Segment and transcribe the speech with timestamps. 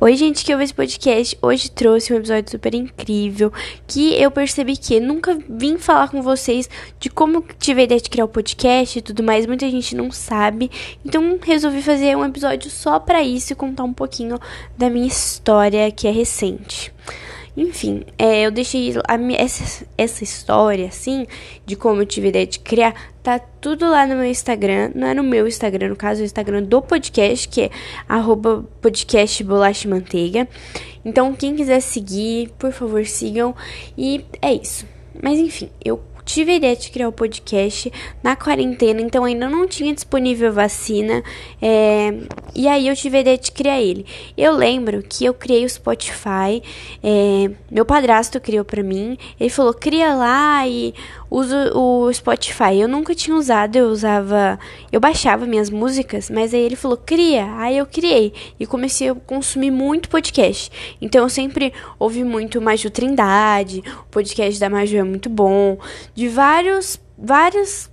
[0.00, 1.38] Oi, gente que ouve esse podcast.
[1.40, 3.52] Hoje trouxe um episódio super incrível
[3.86, 8.10] que eu percebi que nunca vim falar com vocês de como tive a ideia de
[8.10, 9.46] criar o podcast e tudo mais.
[9.46, 10.68] Muita gente não sabe.
[11.04, 14.38] Então resolvi fazer um episódio só para isso e contar um pouquinho
[14.76, 16.92] da minha história que é recente.
[17.56, 21.24] Enfim, é, eu deixei a, essa, essa história, assim,
[21.64, 22.94] de como eu tive a ideia de criar,
[23.24, 24.92] tá tudo lá no meu Instagram.
[24.94, 27.70] Não é no meu Instagram, no caso, é o Instagram do podcast, que é
[28.82, 30.46] podcast bolacha manteiga.
[31.02, 33.56] Então, quem quiser seguir, por favor, sigam.
[33.96, 34.86] E é isso.
[35.22, 37.92] Mas enfim, eu tive a ideia de criar o podcast
[38.22, 41.22] na quarentena, então ainda não tinha disponível vacina.
[41.60, 42.14] É,
[42.54, 44.06] e aí eu tive a ideia de criar ele.
[44.36, 46.62] Eu lembro que eu criei o Spotify,
[47.02, 49.18] é, meu padrasto criou para mim.
[49.38, 50.94] Ele falou: cria lá e
[51.30, 52.78] usa o Spotify.
[52.78, 54.58] Eu nunca tinha usado, eu usava.
[54.92, 57.52] Eu baixava minhas músicas, mas aí ele falou: cria.
[57.56, 60.70] Aí eu criei e comecei a consumir muito podcast.
[61.00, 65.78] Então eu sempre ouvi muito Maju Trindade, o podcast da Maju é muito bom.
[66.14, 67.90] De vários, vários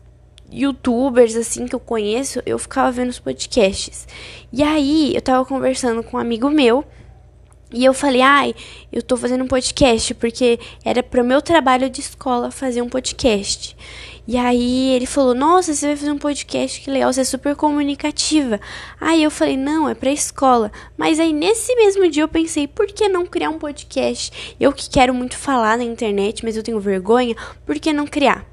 [0.51, 4.07] youtubers assim que eu conheço, eu ficava vendo os podcasts.
[4.51, 6.85] E aí eu tava conversando com um amigo meu.
[7.73, 8.53] E eu falei, ai,
[8.91, 13.77] eu tô fazendo um podcast, porque era pro meu trabalho de escola fazer um podcast.
[14.31, 17.53] E aí ele falou, nossa, você vai fazer um podcast, que legal, você é super
[17.53, 18.61] comunicativa.
[18.97, 20.71] Aí eu falei, não, é pra escola.
[20.95, 24.55] Mas aí nesse mesmo dia eu pensei, por que não criar um podcast?
[24.57, 28.45] Eu que quero muito falar na internet, mas eu tenho vergonha, por que não criar?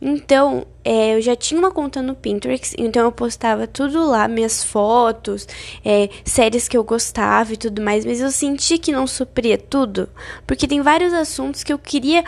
[0.00, 4.64] Então, é, eu já tinha uma conta no Pinterest, então eu postava tudo lá, minhas
[4.64, 5.46] fotos,
[5.84, 10.08] é, séries que eu gostava e tudo mais, mas eu senti que não supria tudo,
[10.44, 12.24] porque tem vários assuntos que eu queria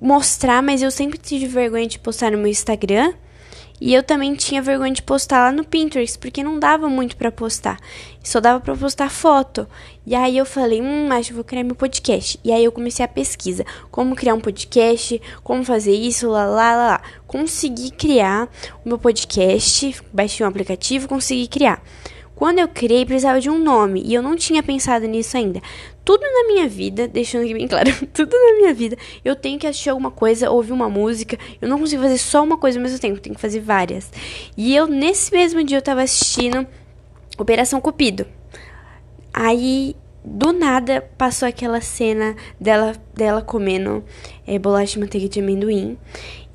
[0.00, 3.12] mostrar, mas eu sempre tive vergonha de postar no meu Instagram.
[3.80, 7.32] E eu também tinha vergonha de postar lá no Pinterest, porque não dava muito para
[7.32, 7.78] postar.
[8.22, 9.66] Só dava para postar foto.
[10.06, 12.38] E aí eu falei, hum, acho que vou criar meu podcast.
[12.44, 16.76] E aí eu comecei a pesquisa, como criar um podcast, como fazer isso, lá, lá,
[16.76, 17.02] lá, lá.
[17.26, 18.50] Consegui criar
[18.84, 21.82] o meu podcast, baixei um aplicativo, consegui criar.
[22.34, 25.60] Quando eu criei, precisava de um nome e eu não tinha pensado nisso ainda.
[26.10, 29.66] Tudo na minha vida, deixando aqui bem claro, tudo na minha vida, eu tenho que
[29.68, 31.38] assistir alguma coisa, ouvir uma música.
[31.62, 34.10] Eu não consigo fazer só uma coisa ao mesmo tempo, tenho que fazer várias.
[34.56, 36.66] E eu, nesse mesmo dia, eu tava assistindo
[37.38, 38.26] Operação Cupido.
[39.32, 39.94] Aí
[40.24, 44.04] do nada passou aquela cena dela, dela comendo
[44.46, 45.96] é, bolacha de manteiga de amendoim.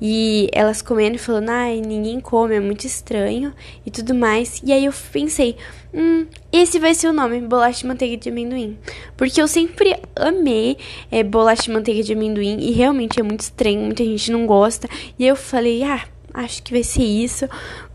[0.00, 3.52] E elas comendo e falando, ai, ninguém come, é muito estranho
[3.84, 4.60] e tudo mais.
[4.62, 5.56] E aí eu pensei,
[5.92, 8.78] hum, esse vai ser o nome, bolacha de manteiga de amendoim.
[9.16, 10.76] Porque eu sempre amei
[11.10, 14.86] é, bolacha de manteiga de amendoim e realmente é muito estranho, muita gente não gosta.
[15.18, 17.46] E eu falei, ah, acho que vai ser isso,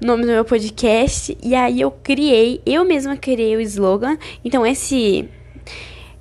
[0.02, 1.38] o nome do meu podcast.
[1.44, 4.18] E aí eu criei, eu mesma criei o slogan.
[4.44, 5.30] Então esse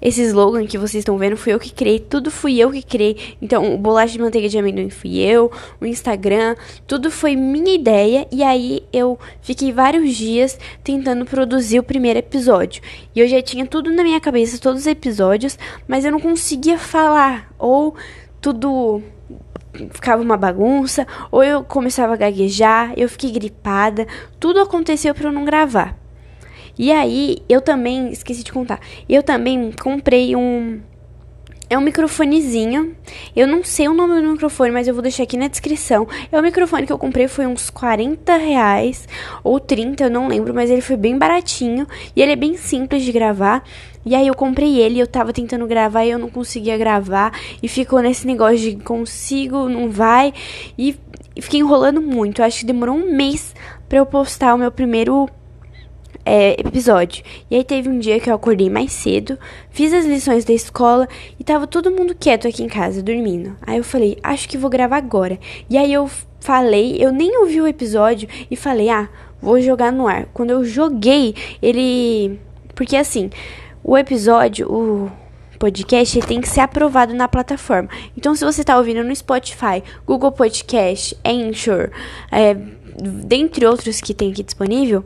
[0.01, 3.37] esse slogan que vocês estão vendo fui eu que criei, tudo fui eu que criei.
[3.41, 5.51] Então, o bolacha de manteiga de amendoim fui eu,
[5.81, 6.57] o Instagram,
[6.87, 8.27] tudo foi minha ideia.
[8.33, 12.83] E aí eu fiquei vários dias tentando produzir o primeiro episódio.
[13.15, 16.79] E eu já tinha tudo na minha cabeça, todos os episódios, mas eu não conseguia
[16.79, 17.53] falar.
[17.59, 17.95] Ou
[18.41, 19.03] tudo
[19.93, 24.07] ficava uma bagunça, ou eu começava a gaguejar, eu fiquei gripada,
[24.39, 26.00] tudo aconteceu para eu não gravar.
[26.81, 30.81] E aí, eu também, esqueci de contar, eu também comprei um.
[31.69, 32.97] É um microfonezinho.
[33.37, 36.09] Eu não sei o nome do microfone, mas eu vou deixar aqui na descrição.
[36.33, 39.07] É o microfone que eu comprei, foi uns 40 reais
[39.45, 41.87] ou 30, eu não lembro, mas ele foi bem baratinho.
[42.17, 43.63] E ele é bem simples de gravar.
[44.03, 47.39] E aí eu comprei ele, eu tava tentando gravar e eu não conseguia gravar.
[47.63, 50.33] E ficou nesse negócio de consigo, não vai.
[50.79, 50.97] E
[51.43, 52.41] fiquei enrolando muito.
[52.41, 53.55] Eu acho que demorou um mês
[53.87, 55.29] para eu postar o meu primeiro
[56.25, 57.25] é, episódio.
[57.51, 59.39] E aí teve um dia que eu acordei mais cedo,
[59.71, 61.09] fiz as lições da escola
[61.39, 63.57] e tava todo mundo quieto aqui em casa, dormindo.
[63.63, 65.39] Aí eu falei, acho que vou gravar agora.
[65.69, 66.11] E aí eu
[66.41, 69.09] falei, eu nem ouvi o episódio e falei, ah,
[69.41, 70.27] vou jogar no ar.
[70.33, 72.39] Quando eu joguei, ele.
[72.75, 73.31] Porque assim,
[73.83, 75.11] o episódio, o
[75.59, 77.89] podcast tem que ser aprovado na plataforma.
[78.17, 81.91] Então, se você está ouvindo no Spotify, Google Podcast, Anchor,
[82.33, 82.57] é,
[82.99, 85.05] dentre outros que tem aqui disponível,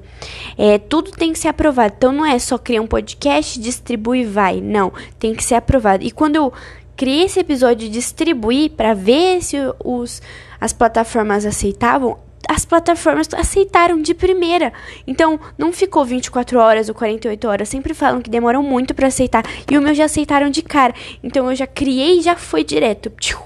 [0.56, 1.94] é, tudo tem que ser aprovado.
[1.96, 4.60] Então não é só criar um podcast, distribui e vai.
[4.60, 6.04] Não, tem que ser aprovado.
[6.04, 6.52] E quando eu
[6.96, 10.22] criei esse episódio e distribuí para ver se os,
[10.60, 14.72] as plataformas aceitavam, as plataformas aceitaram de primeira.
[15.06, 17.68] Então, não ficou 24 horas ou 48 horas.
[17.68, 19.44] Sempre falam que demoram muito para aceitar.
[19.70, 20.94] E o meu já aceitaram de cara.
[21.22, 23.10] Então, eu já criei e já foi direto.
[23.18, 23.38] Tchiu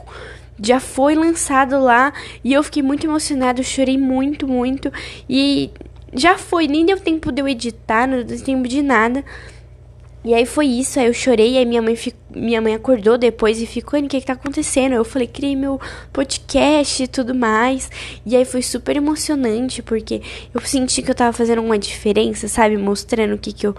[0.63, 2.13] já foi lançado lá
[2.43, 4.93] e eu fiquei muito emocionada, chorei muito, muito
[5.29, 5.71] e
[6.13, 9.25] já foi, nem deu tempo de eu editar, não deu tempo de nada.
[10.25, 11.97] E aí foi isso, aí eu chorei, aí minha mãe,
[12.35, 14.95] minha mãe acordou depois e ficou, o que que tá acontecendo?
[14.95, 15.81] Eu falei, criei meu
[16.13, 17.89] podcast e tudo mais.
[18.27, 20.21] E aí foi super emocionante, porque
[20.53, 22.77] eu senti que eu tava fazendo uma diferença, sabe?
[22.77, 23.77] Mostrando o que que eu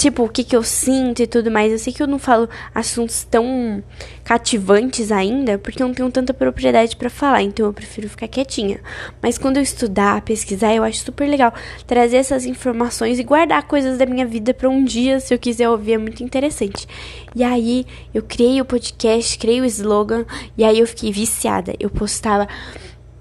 [0.00, 1.70] tipo, o que, que eu sinto e tudo mais.
[1.70, 3.84] Eu sei que eu não falo assuntos tão
[4.24, 8.80] cativantes ainda, porque eu não tenho tanta propriedade para falar, então eu prefiro ficar quietinha.
[9.20, 11.52] Mas quando eu estudar, pesquisar, eu acho super legal
[11.86, 15.68] trazer essas informações e guardar coisas da minha vida para um dia, se eu quiser
[15.68, 16.88] ouvir, é muito interessante.
[17.36, 20.24] E aí, eu criei o podcast, criei o slogan,
[20.56, 21.74] e aí eu fiquei viciada.
[21.78, 22.48] Eu postava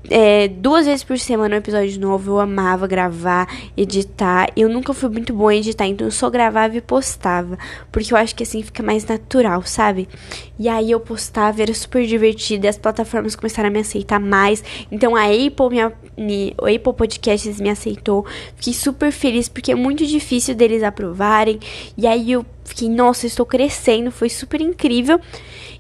[0.09, 2.31] é, duas vezes por semana um episódio novo.
[2.31, 3.47] Eu amava gravar,
[3.77, 4.47] editar.
[4.55, 7.57] Eu nunca fui muito boa em editar, então eu só gravava e postava.
[7.91, 10.09] Porque eu acho que assim fica mais natural, sabe?
[10.57, 12.65] E aí eu postava, era super divertido.
[12.65, 14.63] E as plataformas começaram a me aceitar mais.
[14.91, 18.25] Então a Apple, minha, me, o Apple Podcasts me aceitou.
[18.55, 21.59] Fiquei super feliz porque é muito difícil deles aprovarem.
[21.97, 24.11] E aí eu fiquei, nossa, estou crescendo.
[24.11, 25.19] Foi super incrível.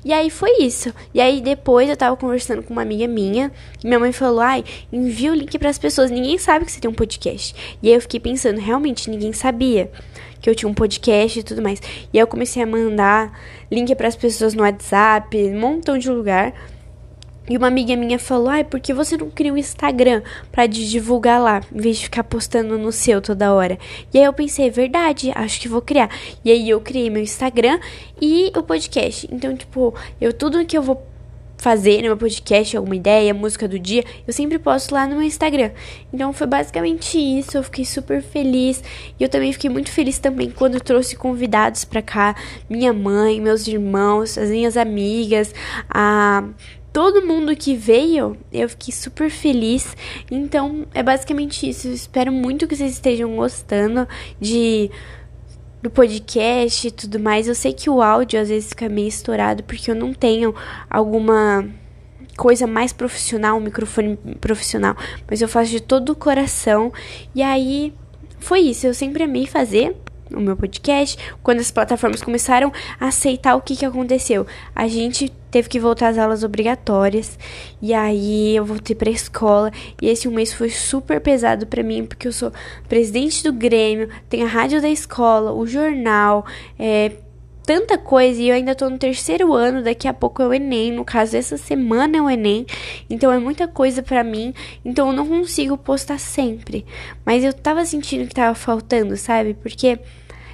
[0.03, 0.93] E aí foi isso.
[1.13, 3.51] E aí depois eu tava conversando com uma amiga minha,
[3.83, 6.79] e minha mãe falou: "Ai, envia o link para as pessoas, ninguém sabe que você
[6.79, 7.53] tem um podcast".
[7.81, 9.91] E aí eu fiquei pensando, realmente ninguém sabia
[10.41, 11.81] que eu tinha um podcast e tudo mais.
[12.13, 13.37] E aí eu comecei a mandar
[13.69, 16.53] link para as pessoas no WhatsApp, um montão de lugar.
[17.49, 21.41] E uma amiga minha falou: ai, por que você não cria um Instagram pra divulgar
[21.41, 23.77] lá, em vez de ficar postando no seu toda hora?
[24.13, 26.09] E aí eu pensei: é verdade, acho que vou criar.
[26.45, 27.79] E aí eu criei meu Instagram
[28.21, 29.27] e o podcast.
[29.31, 31.09] Então, tipo, eu tudo que eu vou
[31.59, 35.23] fazer no meu podcast, alguma ideia, música do dia, eu sempre posto lá no meu
[35.23, 35.71] Instagram.
[36.11, 38.81] Então foi basicamente isso, eu fiquei super feliz.
[39.19, 42.35] E eu também fiquei muito feliz também quando trouxe convidados para cá,
[42.69, 45.53] minha mãe, meus irmãos, as minhas amigas,
[45.89, 46.45] a
[46.91, 49.95] todo mundo que veio, eu fiquei super feliz.
[50.29, 51.87] Então, é basicamente isso.
[51.87, 54.07] Eu espero muito que vocês estejam gostando
[54.39, 54.89] de
[55.81, 57.47] do podcast e tudo mais.
[57.47, 60.53] Eu sei que o áudio às vezes fica meio estourado porque eu não tenho
[60.89, 61.65] alguma
[62.35, 64.95] coisa mais profissional, um microfone profissional,
[65.29, 66.91] mas eu faço de todo o coração.
[67.33, 67.93] E aí
[68.39, 69.95] foi isso, eu sempre amei fazer
[70.31, 74.45] o meu podcast, quando as plataformas começaram a aceitar o que, que aconteceu.
[74.75, 77.37] A gente teve que voltar às aulas obrigatórias.
[77.81, 79.71] E aí eu voltei para escola.
[80.01, 82.51] E esse um mês foi super pesado para mim porque eu sou
[82.87, 86.45] presidente do Grêmio, tem a rádio da escola, o jornal,
[86.77, 87.11] é
[87.69, 88.41] tanta coisa.
[88.41, 91.37] E eu ainda tô no terceiro ano, daqui a pouco é o ENEM, no caso
[91.37, 92.65] essa semana é o ENEM,
[93.07, 96.83] então é muita coisa para mim, então eu não consigo postar sempre.
[97.23, 99.53] Mas eu tava sentindo que tava faltando, sabe?
[99.53, 99.99] Porque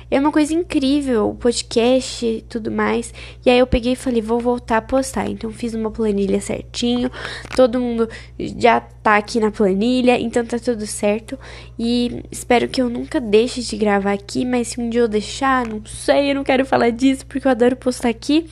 [0.10, 3.13] é uma coisa incrível, o podcast e tudo mais.
[3.46, 5.30] E aí eu peguei e falei, vou voltar a postar.
[5.30, 7.10] Então fiz uma planilha certinho.
[7.56, 8.07] Todo mundo
[8.40, 11.38] já tá aqui na planilha, então tá tudo certo.
[11.78, 15.68] E espero que eu nunca deixe de gravar aqui, mas se um dia eu deixar,
[15.68, 18.48] não sei, eu não quero falar disso porque eu adoro postar aqui.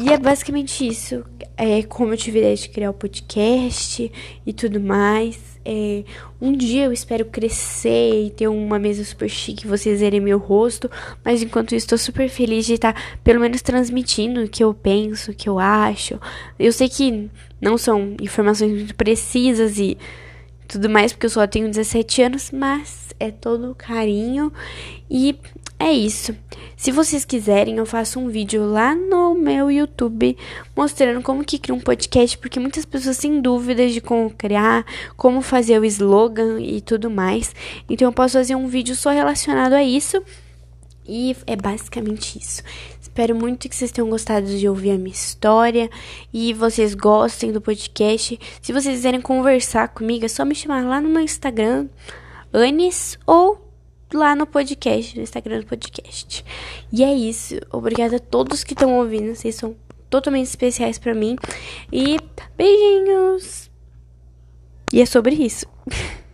[0.00, 1.24] E é basicamente isso.
[1.56, 4.12] É como eu tive a ideia de criar o podcast
[4.46, 5.58] e tudo mais.
[5.64, 6.04] É,
[6.40, 10.88] um dia eu espero crescer e ter uma mesa super chique, vocês verem meu rosto.
[11.24, 15.32] Mas enquanto isso, estou super feliz de estar pelo menos transmitindo o que eu penso,
[15.32, 16.20] o que eu acho.
[16.56, 17.28] Eu sei que
[17.60, 19.98] não são informações muito precisas e
[20.68, 24.52] tudo mais, porque eu só tenho 17 anos, mas é todo carinho
[25.10, 25.36] e
[25.78, 26.36] é isso.
[26.76, 30.36] Se vocês quiserem, eu faço um vídeo lá no meu YouTube
[30.76, 34.84] mostrando como que cria um podcast, porque muitas pessoas têm dúvidas de como criar,
[35.16, 37.54] como fazer o slogan e tudo mais.
[37.88, 40.22] Então eu posso fazer um vídeo só relacionado a isso.
[41.06, 42.62] E é basicamente isso.
[43.00, 45.88] Espero muito que vocês tenham gostado de ouvir a minha história
[46.32, 48.38] e vocês gostem do podcast.
[48.60, 51.88] Se vocês quiserem conversar comigo, é só me chamar lá no meu Instagram,
[52.52, 53.67] Anis, ou
[54.12, 56.44] lá no podcast, no Instagram do podcast.
[56.92, 57.56] E é isso.
[57.70, 59.34] Obrigada a todos que estão ouvindo.
[59.34, 59.76] Vocês são
[60.08, 61.36] totalmente especiais para mim.
[61.92, 62.18] E
[62.56, 63.70] beijinhos.
[64.92, 65.66] E é sobre isso.